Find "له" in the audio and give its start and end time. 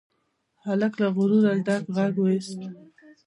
1.01-1.07